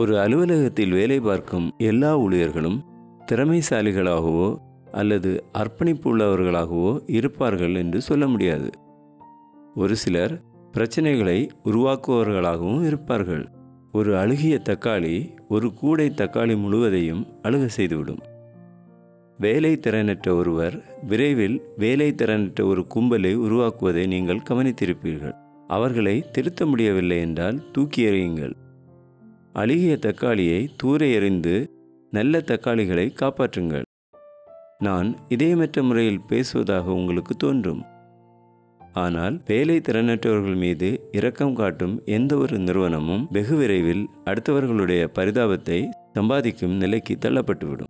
[0.00, 2.76] ஒரு அலுவலகத்தில் வேலை பார்க்கும் எல்லா ஊழியர்களும்
[3.32, 4.56] திறமைசாலிகளாகவோ
[4.92, 8.70] அல்லது அர்ப்பணிப்பு உள்ளவர்களாகவோ இருப்பார்கள் என்று சொல்ல முடியாது.
[9.74, 10.34] ஒரு சிலர்
[10.72, 13.48] பிரச்சனைகளை உருவாக்குபவர்களாகவும் இருப்பார்கள்.
[13.92, 18.22] ஒரு அழுகிய தக்காளி ஒரு கூடை தக்காளி முழுவதையும் அழுக செய்துவிடும்.
[19.38, 25.36] வேலை திறனற்ற ஒருவர் விரைவில் வேலை திறனற்ற ஒரு கும்பலை உருவாக்குவதை நீங்கள் கவனித்திருப்பீர்கள்.
[25.68, 28.56] அவர்களை திருத்த முடியவில்லை என்றால் தூக்கி எறியுங்கள்.
[29.58, 31.54] அழுகிய தக்காளியை தூர எறிந்து
[32.12, 33.86] நல்ல தக்காளிகளை காப்பாற்றுங்கள்.
[34.78, 37.82] நான் இதயமற்ற முறையில் பேசுவதாக உங்களுக்கு தோன்றும்.
[38.92, 45.80] ஆனால் வேலை திறனற்றவர்கள் மீது இரக்கம் காட்டும் எந்த ஒரு நிறுவனமும் வெகு விரைவில் அடுத்தவர்களுடைய பரிதாபத்தை
[46.12, 47.87] சம்பாதிக்கும் நிலைக்கு தள்ளப்பட்டுவிடும்.